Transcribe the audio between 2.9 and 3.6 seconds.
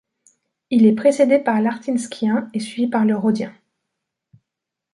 le Roadien.